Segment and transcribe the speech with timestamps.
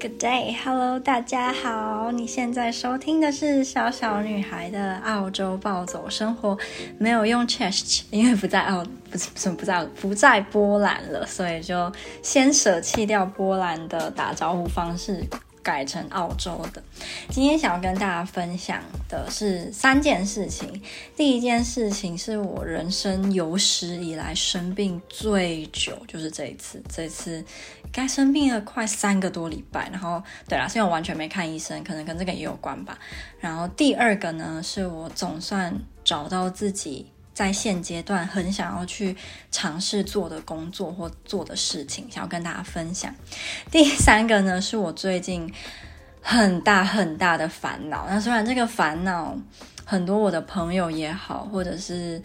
[0.00, 2.10] Good day, hello，大家好。
[2.10, 6.56] 你现在收听的是小小女孩的澳洲暴走生活，
[6.96, 11.92] 没有用 Chest，因为不在澳，不是不不在不在波兰了，所以就
[12.22, 15.22] 先舍弃掉波兰的打招呼方式。
[15.62, 16.82] 改成澳洲的。
[17.28, 20.80] 今天想要跟大家分享的是三件事情。
[21.16, 26.82] 第一件事情是我人生有史以来生病最久，就是这一次。
[26.88, 27.44] 这次
[27.92, 29.88] 该生病了快三个多礼拜。
[29.90, 32.98] 然后，对啦，现在我完全没看医生，可能跟这个也有关吧。
[33.38, 37.06] 然后第二个呢，是我总算找到自己。
[37.40, 39.16] 在现阶段很想要去
[39.50, 43.14] 尝试做的工作或做的事情，想要跟大家分享。
[43.70, 45.50] 第三个呢，是我最近
[46.20, 48.06] 很大很大的烦恼。
[48.10, 49.34] 那虽然这个烦恼
[49.86, 52.22] 很多我的朋友也好，或者是。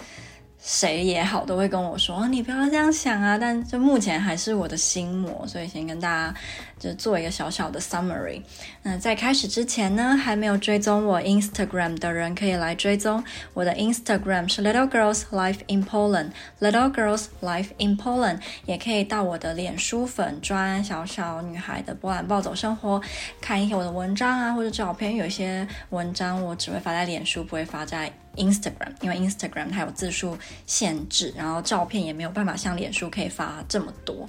[0.68, 3.38] 谁也好，都会跟我说，你不要这样想啊。
[3.38, 6.34] 但就目前还是我的心魔，所以先跟大家
[6.80, 8.42] 就做一个小小的 summary。
[8.82, 23.00] 那在开始之前呢，还没有追踪我 Instagram 的人可以来追踪我的 Instagram 是 Little Girls Life in Poland Little Girls Life in Poland，也可以到我的脸书粉专小小女孩的波兰暴走生活
[23.40, 25.16] 看一些我的文章啊，或者照片。
[25.16, 28.12] 有些文章我只会发在脸书，不会发在。
[28.36, 34.28] Instagram，因为 Instagram 它有字数限制，然后照片也没有办法像脸书可以发这么多。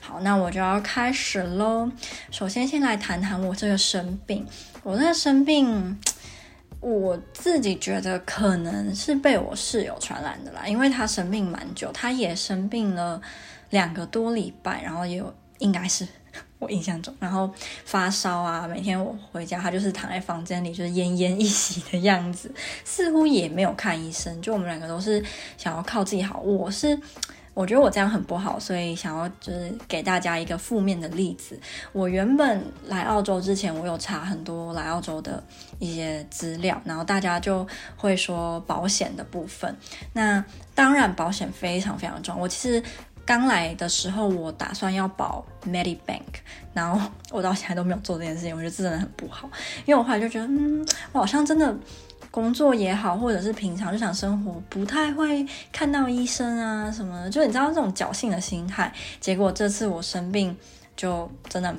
[0.00, 1.90] 好，那我就要开始喽。
[2.30, 4.46] 首先，先来谈谈我这个生病。
[4.82, 5.98] 我这个生病，
[6.80, 13.20] 我自己觉得可能是被我室友传染的啦，因为他生病蛮久，他也生病了
[13.70, 16.06] 两个多礼拜，然后也有应该是。
[16.64, 17.50] 我印象中，然后
[17.84, 22.50] 发烧啊，每天我回家，他就是躺在房间里，就是奄奄一息的样子，
[22.84, 24.40] 似乎也没有看医生。
[24.40, 25.22] 就我们两个都是
[25.58, 26.40] 想要靠自己好。
[26.40, 26.98] 我是
[27.52, 31.60] 我觉得我这样很不好，所以想要就是给大家一个负面的例子。
[31.92, 35.42] 我原本来澳洲之前，我有查很多来澳洲的
[35.78, 39.76] 一些资料，然后大家就会说保险的部分。
[40.14, 40.44] 那
[40.74, 42.42] 当然，保险非常非常重要。
[42.42, 42.82] 我其实。
[43.26, 46.20] 刚来的时候，我打算要保 Medibank，
[46.72, 49.48] 然后我到现在都没有做这件事情，我觉得这真的很不好。
[49.86, 51.74] 因为我后来就觉得，嗯，我好像真的
[52.30, 58.92] 工作也好，或者是平常日常生活不太会看到医生啊什么的，就你知道这种侥幸的心态。
[59.20, 60.56] 结果这次我生病，
[60.96, 61.74] 就真的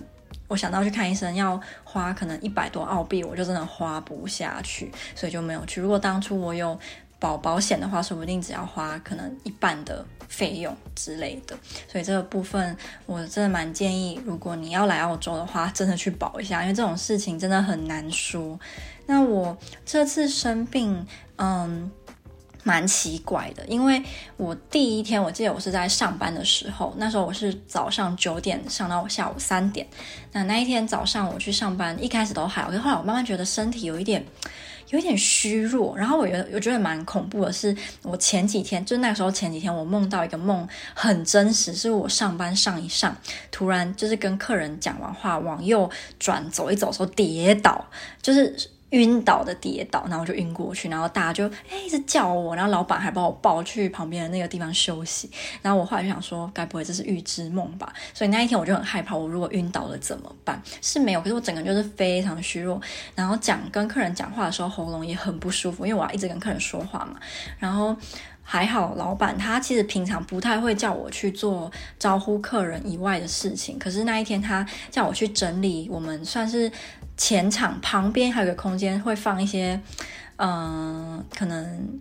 [0.47, 5.81] 我想到去看医生要花可能一百多澳币，我就真的花不下去，所以就没有去。
[5.81, 6.79] 如果当初我有
[7.19, 18.59] 保保险的话，说不定只要花可能一半的费用之类的，所以这个部分我真的蛮建议，如果你要来澳洲的话，真的去保一下，因为这种事情真的很难说。
[19.07, 21.05] 那我这次生病，
[21.37, 21.89] 嗯，
[22.65, 24.01] 蛮奇怪的，因为
[24.37, 29.85] 我第一天我记得我是在上班的时候，那时候我是早上九点上到下午三点，
[30.31, 34.25] 那那一天早上我去上班，一开始都还好，后来我慢慢觉得身体有一点。
[34.91, 43.17] 有一点虚弱，然后我觉得我觉得蛮恐怖的是，我前几天就那时候前几天我梦到一个梦很真实，是我上班上一上，
[43.49, 45.89] 突然就是跟客人讲完话往右
[46.19, 47.83] 转走一走的时候跌倒，
[48.21, 48.55] 就是。
[48.91, 55.29] 晕倒的跌倒，然后就晕过去，然后大家就哎一直叫我，然后老板还把我抱去旁边的那个地方休息。
[55.61, 57.91] 然后我后来就想说，该不会这是预知梦吧？
[58.13, 60.61] 所以那一天我就很害怕，我如果晕倒了怎么办？
[60.81, 62.79] 是没有，可是我整个人就是非常虚弱，
[63.15, 67.19] 然后讲跟客人讲话的时候喉咙也很不舒服，因为我要一直跟客人说话嘛。
[67.57, 67.95] 然后
[68.43, 76.71] 还好，老板他其实平常不太会叫我去做招呼客人以外的事情，可是那一天他叫我去整理我们算是。
[77.17, 79.79] 前场旁边还有个空间，会放一些，
[80.37, 81.99] 嗯、可能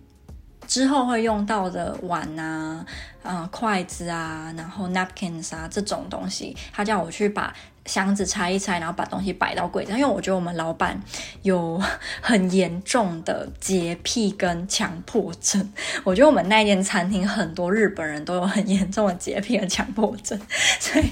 [0.66, 2.84] 之后会用到的碗啊、
[3.22, 7.54] 呃、筷子啊，然后 napkins 啊这种东西，他叫我去把
[7.86, 9.92] 箱子拆一拆，然后把东西摆到柜子。
[9.92, 10.98] 因为我觉得我们老板
[11.42, 11.78] 有
[12.22, 15.72] 很严重的洁癖跟强迫症。
[16.02, 20.40] 我觉得我们那间餐厅很多日本人都有很严重的洁癖和强迫症，
[20.80, 21.04] 所以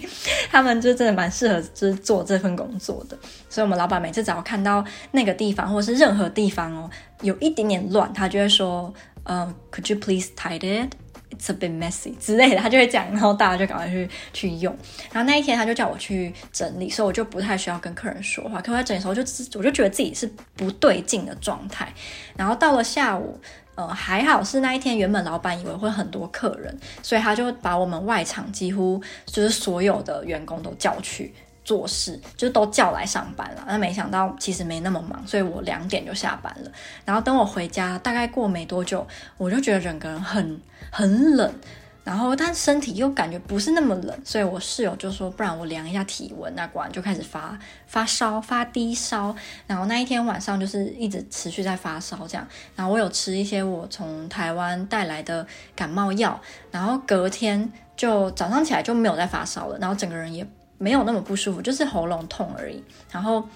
[0.50, 3.18] 他们就真的蛮适合就是做这份工作的。
[3.50, 6.90] 所以我们老板每次只要看到那个地方或者是任何地方哦，
[7.20, 8.92] 有一点点乱，他就会说，
[9.24, 10.94] 呃，Could you please tidy it?
[11.30, 14.76] It's a bit messy 之类的，他就会讲，然后大家就赶快去去用。
[15.10, 18.60] 然后那一天他就叫我去整理，所以我就不太需要跟客人说话。
[18.60, 19.22] 可我在整理的时候，就
[19.58, 21.92] 我就觉得自己是不对劲的状态。
[22.36, 23.40] 然后到了下午，
[23.74, 31.32] 呃，还好是那一天，原本老板以为会很多客人，所以他就把我们外场几乎就是所有的员工都叫去。
[31.64, 36.70] 做事就都叫来上班了，那没想到其实没那么忙，所以我两点就下班了。
[37.04, 39.06] 然后等我回家，大概过没多久，
[39.36, 40.60] 我就觉得整个人很
[40.90, 41.54] 很冷，
[42.02, 47.56] 然后但身体又感觉不是那么冷，所以我室友就说，不然我量一下体温，那果然就开始发
[47.86, 49.34] 发烧，发低烧，
[49.68, 52.44] 然后那一天晚上就是一直持续在发烧这样，
[52.74, 56.40] 然后我有吃一些我从台湾带来的感冒药，
[56.72, 60.44] 然后隔天就早上起来就没有再发烧了，然后整个人也
[60.82, 63.48] 没有那么不舒服，就是喉咙痛而已，然后。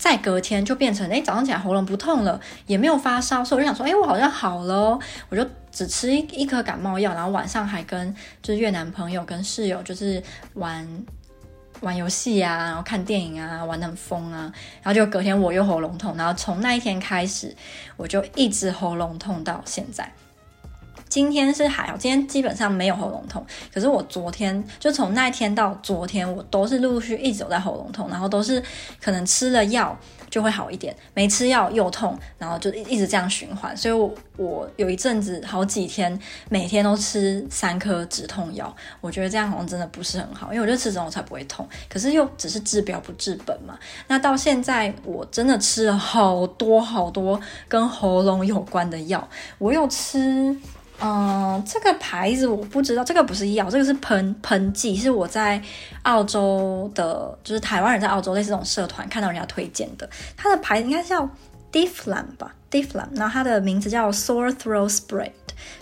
[0.00, 4.98] 再隔天就变成，哎，早上起来喉咙不痛了，也没有发烧，所以我就想说，哎，我好像好了，
[5.28, 10.22] 我就只吃一一颗感冒药，然后晚上还跟就是越南朋友跟室友就是
[10.54, 10.88] 玩
[11.82, 14.50] 玩游戏啊，然后看电影啊，玩得很疯啊，
[14.82, 17.54] 然后就隔天我又喉咙痛，然后从那一天开始，
[17.98, 20.10] 我就一直喉咙痛到现在。
[21.10, 23.44] 今天是还好，今天基本上没有喉咙痛。
[23.74, 28.62] 可是我昨天就从那天到昨天，我都是陆陆续续一直有在喉咙痛，然后都是
[29.02, 29.94] 可能吃了药
[30.30, 33.76] 就会好一点，没吃药又痛，然后就一直这样循环。
[33.76, 36.16] 所以我，我有一阵子好几天
[36.48, 41.68] 每天都吃三颗止痛药，我觉得这样好像真的不是很好，因为我觉得吃这种才不会痛。
[41.88, 43.76] 可是又只是治标不治本嘛。
[44.06, 49.28] 那到现在我真的吃了好多好多跟喉咙有关的药，
[49.58, 50.56] 我又吃。
[51.02, 55.60] 嗯，这个牌子我不知道，这个不是药，这个是喷喷剂，是我在
[56.02, 60.06] 澳洲的，就是台湾人在澳洲类似这种社团看到人家推荐的。
[60.36, 61.26] 它的牌子应该叫
[61.72, 65.30] Difflam 吧，Difflam，然后它的名字叫 Sore Throat Spray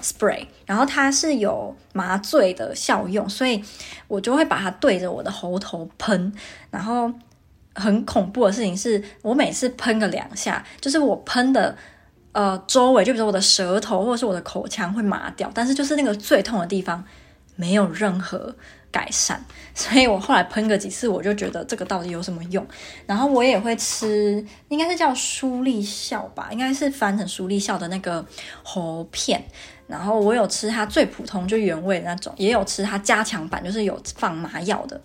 [0.01, 3.65] Spray，然后它是有麻醉的效用，所以
[4.07, 6.33] 我就会把它对着我的喉头喷。
[6.71, 7.13] 然后
[7.75, 11.77] 很恐怖的事情是我每次喷个两下，就是我喷的。
[12.39, 17.05] 呃，周围就比如说我的舌头或者是我的口腔会麻掉，但是就是那个最痛的地方
[17.57, 18.55] 没有任何
[18.93, 19.45] 改善，
[19.75, 22.65] 所以我后来喷个几次，我就觉得这个到底有什么用？
[23.07, 28.25] 然后我也会吃，应该是叫舒立笑吧，应该是翻成舒立笑的那个
[28.63, 29.43] 喉片，
[29.89, 35.01] 然后我有吃它最普通就原味那种，也有吃它加强版，就是有放麻药的。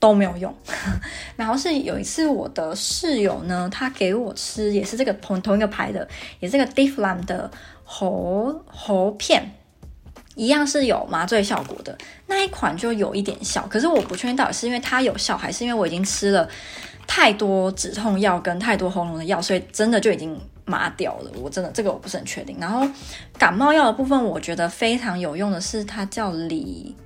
[0.00, 0.52] 都没有用，
[1.36, 6.08] 然后是有一次我的室友呢，他给我吃也是这个同同一个牌的，
[6.40, 7.50] 也是这个 Difflam 的
[7.84, 9.52] 喉喉片，
[10.34, 16.48] 一样是有麻醉效果的那一款就有一点效，可是我不确定到底是因为它有效，还是因为我已经吃了
[17.06, 21.30] 太多止痛药跟太多喉咙的药，所以真的就已经麻掉了。
[21.36, 22.56] 我真的这个我不是很确定。
[22.58, 22.88] 然后
[23.36, 26.96] 感冒药的部分，我觉得非常有用的是它叫李。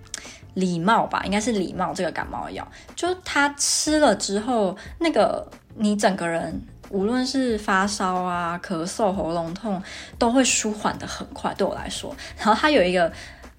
[0.54, 2.66] 礼貌吧，应该是礼貌这个感冒药，
[2.96, 5.46] 就他吃了之后，那个
[5.76, 6.60] 你整个人
[6.90, 9.82] 无论是发烧啊、咳嗽、喉咙痛，
[10.18, 11.52] 都会舒缓的很快。
[11.54, 13.12] 对我来说，然后它有一个。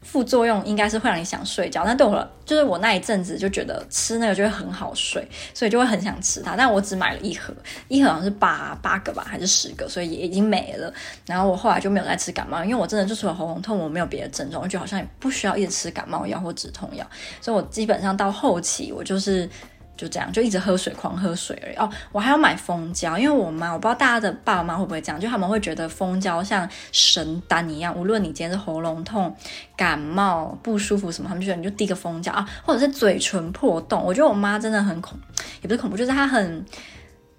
[0.05, 6.55] 副作用应该是会让你想睡觉，但对我就是我那一阵子就觉得吃那个就会很好睡，所以就会很想吃它。
[6.55, 7.53] 但我只买了一盒，
[7.87, 10.93] 一盒好像是八八个吧，还是十个，所以也已经没了。
[11.25, 17.05] 然后我后来就没有再吃感冒，因为我真的就除了喉咙痛，我没有别的症状，我觉得好像也不需要一直吃感冒药或止痛药，
[17.41, 19.49] 所以我基本上到后期我就是。
[19.97, 21.75] 就这样，就一直喝水，狂喝水而已。
[21.75, 29.35] 哦，我还要买蜂胶，因为我妈，我不知道大家的爸爸妈妈会不会这样，就他们会觉得蜂胶像神丹一样，无论你今天是喉咙痛、
[29.75, 34.03] 感冒不舒服什么，他们就觉得你就滴个蜂胶啊，或者是嘴唇破洞。
[34.03, 35.17] 我觉得我妈真的很恐，
[35.61, 36.65] 也不是恐怖，就是她很。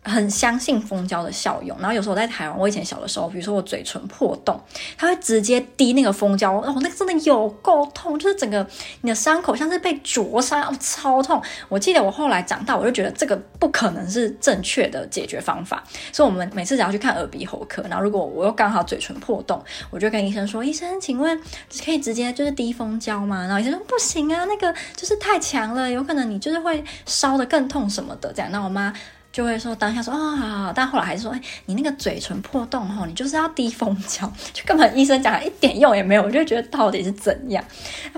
[0.06, 4.58] 很相信蜂胶的效用，然后有时候我在台湾，我以前小的时候，比如说我嘴唇破洞，
[4.96, 8.64] 他会直接滴那个蜂胶，哦，那个真的有够痛，就是整个
[9.00, 11.42] 你的伤口像是被灼伤，哦，超痛。
[11.68, 15.82] 我记得我后来长大，我就觉得这个不可能是正确的解决方法，
[16.12, 21.40] 所以我们每次只要去看耳鼻喉科，然后如果我又刚好嘴唇破洞，我就跟医生说：“医生，请问
[21.84, 28.92] 可以直接就是滴蜂胶吗？”然后医生说：“不行啊，那个就是太强了，有可能你就是会烧得更痛什么的。”这样，那我妈。
[29.36, 37.62] 就会说当下说啊、哦，好好，但后来还是说，哎，你那个嘴唇破洞吼，你就是要滴蜂胶，就根本医生讲一点用也没有，我就觉得到底是怎样？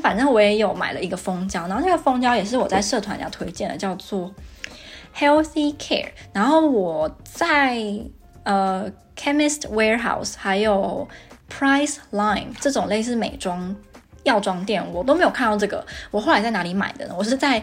[0.01, 4.33] 反正我也有买了一个蜂胶，然后那个蜂胶也是我在社团家推荐的，叫做
[5.17, 6.11] Healthy Care。
[6.33, 7.83] 然后我在
[8.45, 11.09] 呃 Chemist Warehouse 还有
[11.51, 13.75] Priceline 这种类似美妆
[14.23, 15.85] 药妆店，我都没有看到这个。
[16.13, 17.15] 我后来在哪里买的呢？
[17.19, 17.61] 我是在。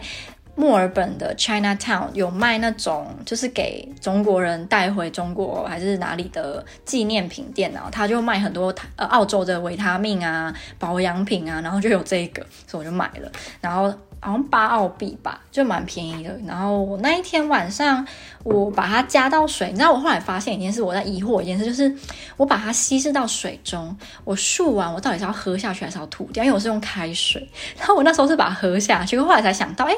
[0.58, 16.34] 墨尔本的 Chinatown 有卖那种，就是给中国人带回中国还是哪里的纪念品店啊，他就卖很多呃澳洲的维他命啊、保养品啊，然后就有这个，所以我就买了，然后好像八澳币吧，就蛮便宜的。
[16.46, 18.08] 然后我那一天晚上
[18.42, 21.94] 我把它加到水，你知道我后来发现一件事，我在疑惑一件事，就是
[22.38, 23.94] 我把它稀释到水中，
[24.24, 26.42] 我漱完我到底是要喝下去还是要吐掉？
[26.42, 27.46] 因为我是用开水，
[27.78, 29.94] 然后我那时候是把它喝下去，后来才想到，哎。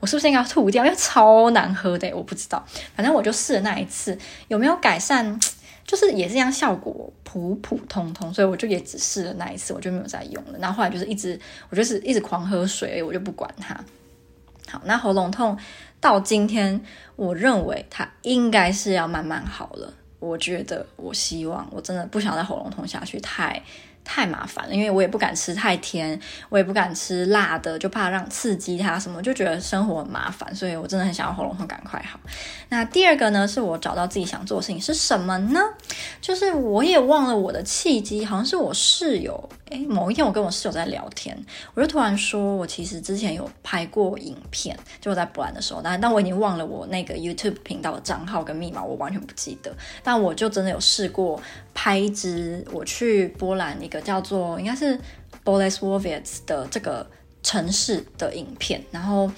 [0.00, 0.84] 我是不是应该要吐掉？
[0.84, 2.64] 因为超难喝的，我不知道。
[2.96, 5.38] 反正我就试了那一次，有没有改善？
[5.86, 10.58] 就是也是这样，效果普普通通，所以我就也只试了那一次，我就没有再用了。
[10.58, 11.38] 然后后来就是一直，
[11.68, 13.74] 我就是一直狂喝水，我就不管它。
[14.68, 15.58] 好，那喉咙痛
[16.00, 16.80] 到今天，
[17.16, 19.92] 我认为它应该是要慢慢好了。
[20.20, 23.60] 我觉得，我希望，我真的不想再喉咙痛下去，太。
[24.04, 32.18] 太麻烦了，因为我也不敢吃太甜，我也不敢吃辣的，就怕让刺激它什么，就觉得生活很麻烦，所以我真的很想要喉咙痛赶快好。
[32.68, 35.60] 那第二个呢，是我找到自己想做的事情是什么呢？
[36.20, 41.36] 就是我也忘了我的契机，好像是我室友，诶，某一天我跟我室友在聊天，
[41.74, 51.40] 我就突然说我其实之前有拍过影片，就我在波兰的时候，但但我已经忘了我那个 YouTube 频道的账号跟密码，我完全不记得，但我就真的有试过。
[51.72, 54.98] 拍一支我去波兰一个叫做应该是
[55.44, 57.06] bolis wawits 的这个
[57.42, 59.30] 城市的影片，然后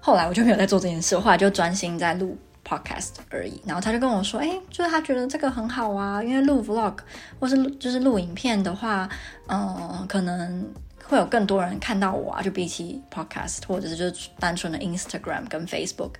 [0.00, 2.36] 后来我就没有在做这件事，后来就专心在录
[2.66, 3.62] podcast 而已。
[3.64, 6.96] 然后他就跟我说，哎，就是他觉得这个很好啊，因为录 vlog
[7.38, 9.08] 或是就是录影片的话，
[9.48, 10.66] 嗯，可能。
[11.06, 16.10] 会有更多人看到我啊，就比起 podcast 或者是就是单纯的 Instagram 跟 Facebook，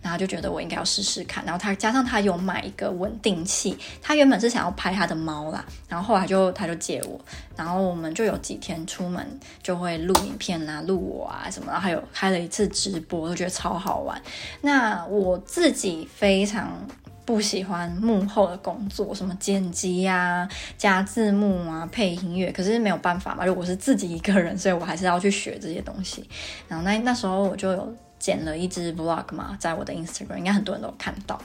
[0.00, 1.44] 然后就觉得我应该要试试看。
[1.44, 7.20] 然后他加上他有买一个稳定器，他原本是想要拍他的猫啦，然后后来就他就借我，
[7.56, 9.26] 然后我们就有几天出门
[9.62, 14.20] 就会录影片啊，录我啊什么，然后还有开了一次直播，我觉得超好玩。
[14.60, 16.86] 那我自己非常。
[17.32, 20.46] 不喜欢幕后的工作，什么剪辑啊、
[20.76, 23.42] 加字幕啊、配音乐，可是没有办法嘛。
[23.46, 26.28] 如果是自己一个人，所以我还是要去学这些东西。
[26.68, 31.40] 然后那那时候我就有剪了一支 vlog 嘛，在我的 Instagram，应该很多人都有看到。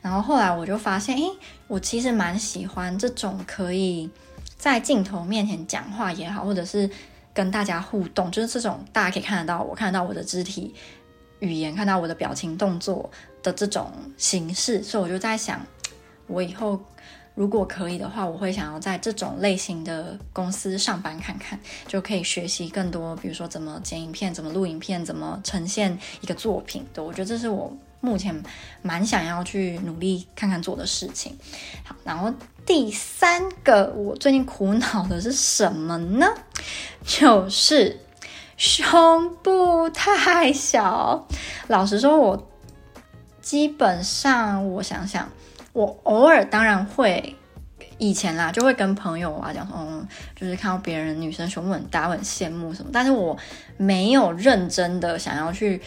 [0.00, 1.24] 然后后来我就发现，诶，
[1.68, 4.08] 我其实蛮喜欢这种可以
[4.56, 6.88] 在镜头面前讲话也好，或者是
[7.34, 10.74] 跟大家互动，就是这种大家可以看得到我，看得到我的肢体
[11.40, 13.10] 语言，看到我的表情动作
[13.46, 15.64] 的这种形式，所以我就在想，
[16.26, 16.80] 我以后
[17.36, 27.04] 如果可以的话，我会想要在这种类型的公司上班看看，就可以学习更多，比如说怎么剪影片、怎么录影片、怎么呈现一个作品的。
[27.04, 28.42] 我觉得这是我目前
[28.82, 31.38] 蛮想要去努力看看做的事情。
[31.84, 32.34] 好，然后
[32.66, 36.26] 第三个我最近苦恼的是什么呢？
[37.04, 38.00] 就是
[38.56, 41.28] 胸部太小。
[41.68, 42.50] 老实说，我。
[43.46, 45.30] 基本上，我想想，
[45.72, 47.36] 我偶尔当然会，
[47.96, 53.38] 以前啦就会跟朋友啊讲说，嗯，就是看到别人女生胸部很大，会很羡慕什么，但是我
[53.76, 55.80] 没有认真的想要去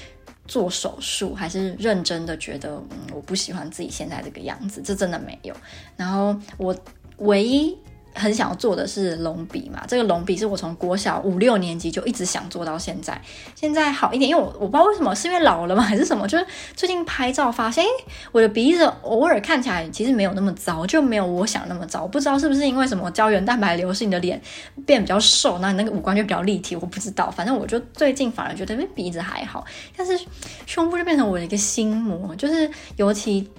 [0.47, 5.53] 做手术，还是认真的觉得，嗯，我不喜欢自己现在这个样子，这真的没有。
[5.97, 6.73] 然后我
[7.17, 7.77] 唯一。
[8.15, 13.21] 很想要做的是隆鼻嘛，这个隆鼻是我从国小五六年级就一直想做到现在，
[13.55, 16.27] 现在好一点，因为我我不知道为什么，是因为老了吗，还是什么？
[16.27, 17.89] 就是最近拍照发现，诶，
[18.31, 22.07] 我的鼻子偶尔看起来其实没有那么糟，就没有我想那么糟。
[22.07, 24.41] 不知道是不是因为什么胶原蛋白流失，你的脸
[24.85, 26.75] 变比较瘦，那你那个五官就比较立体。
[26.75, 29.63] 我不知道，反正我就最近反而觉得，鼻子还好，
[29.95, 30.19] 但是
[30.65, 33.49] 胸部就变成我的一个心魔，就是尤其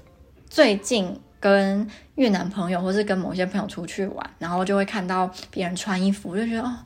[0.48, 1.18] 最近。
[1.40, 6.76] 跟越南朋友，或是跟某些朋友出去玩，然后就会看到别人穿衣服，就觉得哦，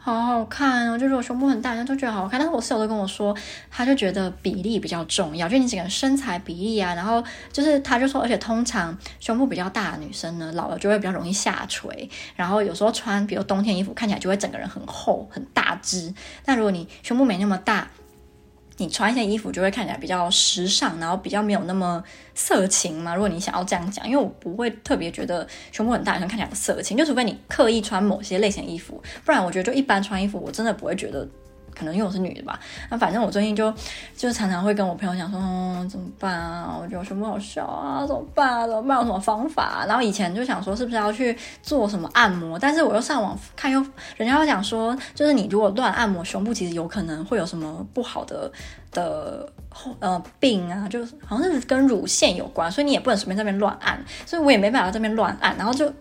[0.00, 2.40] 好好看哦，就是我胸部很大，人家都觉得好好看。
[2.40, 3.36] 但是我室友都跟我说，
[3.70, 7.22] 他就觉得比例比较重要，就你整个身材比例啊，然后
[7.52, 16.14] 就是他就说，而且通常胸部比较大的女生呢，老了就会比较容易下垂，然后有时候穿，比如冬天衣服，看起来就会整个人很厚很大只。
[16.46, 17.86] 但如果你胸部没那么大，
[18.78, 22.02] 你穿一些衣服就会看起来比较时尚，然后比较没有那么
[22.34, 23.14] 色情嘛。
[23.14, 31.28] 如果你想要这样讲，因为我不会特别觉得胸部很大，看起来很色情，就除非你刻意穿某些类型衣服，不然我觉得就一般穿衣服，我真的不会觉得。
[31.78, 32.58] 可能因为我是女的吧，
[32.90, 33.72] 那反正我最近就
[34.16, 36.76] 就常常会跟我朋友讲说，嗯，怎么办啊？
[36.76, 38.66] 我觉得我胸部好小啊，怎么办啊？
[38.66, 38.98] 怎么办？
[38.98, 39.84] 有什么方法？
[39.86, 43.80] 然后以前就想说是不是要去做什么按摩，但是我又上网看，又
[44.16, 48.50] 人家又讲说，就是你如果乱按摩胸部，其实有可能会有什么不好的
[48.90, 49.48] 的
[50.00, 55.92] 呃病啊，就是好像是跟乳腺有关，所以你也不能随便在那边乱按，所以我也没办法这边乱按，然后就。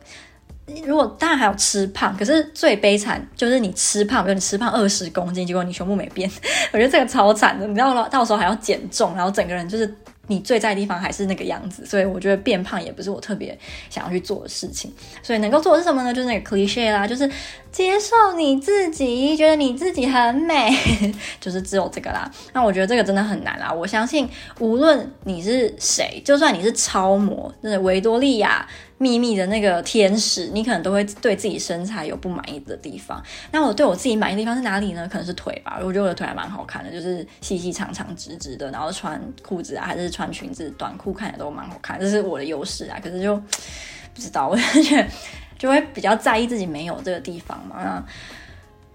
[0.85, 6.29] 如果当然还有吃胖，可是最悲惨就是你吃胖，比如你吃胖二十公斤，结果你胸部没变，
[6.73, 7.65] 我觉得这个超惨的。
[7.65, 9.91] 你知道到时候还要减重，然后整个人就是
[10.27, 13.57] 你最在的地方还是那个样子，所以我觉得变胖也不是我特别
[13.89, 14.93] 想要去做的事情。
[15.23, 16.13] 所以能够做的是什么呢？
[16.13, 17.29] 就是那个 cliché 啦，就是
[17.71, 20.69] 接受你自己，觉得你自己很美，
[21.39, 22.29] 就是只有这个啦。
[22.51, 23.71] 那我觉得这个真的很难啦。
[23.71, 28.67] 我相信无论你是谁，就算你是超模，就是维多利亚。
[28.99, 33.21] 秘密的那个天使，你可能都会对自己身材有不满意的地方。
[33.51, 35.07] 那我对我自己满意的地方是哪里呢？
[35.07, 35.77] 可能是腿吧。
[35.79, 42.99] 我觉得我的腿还蛮好看的，就是细细长长直直的，然后穿裤子啊，还是穿裙子短裤，看起来都蛮好看，这是我的优势啊。
[43.03, 45.07] 可是就不知道，我就觉得
[45.57, 47.75] 就会比较在意自己没有这个地方嘛。
[47.83, 48.03] 那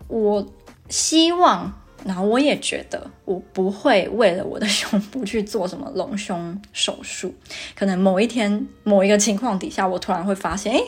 [0.09, 0.45] 我
[0.89, 1.73] 希望，
[2.05, 7.35] 然后我也觉得我不会为了我的胸部去做什么隆胸手术。
[7.75, 10.83] 可能某一天某一个情况底下，我突然会发现，哎。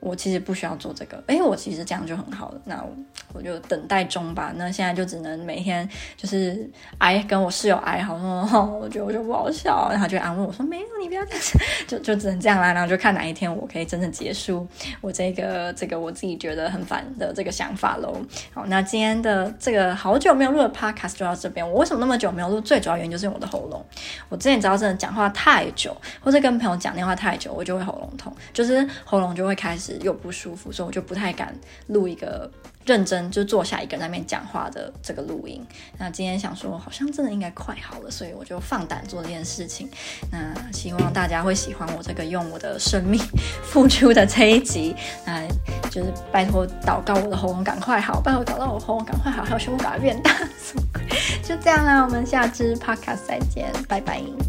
[0.00, 2.60] 我其实不需要做这个，诶，我其实这样就很好了。
[2.64, 2.88] 那我，
[3.34, 4.52] 我就等待中吧。
[4.56, 11.42] 那现在就只能每天就是哀跟我室友哀嚎说，我觉得我就不好笑，然后就安慰我说，没有，你不要这样，
[11.88, 12.72] 就就只能这样啦。
[12.72, 14.66] 然后就看哪一天我可以真正结束
[15.00, 18.16] 我这个这个我自己觉得很烦的这个想法喽。
[18.54, 21.68] 好，那今天的这个好久没有录的 podcast 就到这边。
[21.68, 22.60] 我为什么那么久没有录？
[22.60, 23.84] 最主要原因就是我的喉咙。
[24.28, 29.87] 我之前只要真的讲话太久，或者跟朋友讲电话太久，我就会喉咙痛，就是喉咙就会开始。
[29.98, 31.54] 又不舒服，所以我就不太敢
[31.88, 32.50] 录一个
[32.84, 35.64] 认真就坐下一个人在那边讲话的这个录音。
[35.98, 39.88] 那今天想说，好像真的应该快好了，所以我就放胆做这件事情。
[40.30, 43.20] 那希望大家会喜欢我这个用我的生命
[43.62, 44.94] 付出的这一集。
[45.26, 45.46] 那
[45.90, 50.34] 就是拜托祷告我的喉咙赶快好，拜托祷告我喉咙赶快好，还有胸部赶快变大。
[51.42, 54.47] 就这样啦，我们下支 podcast 再见，拜拜。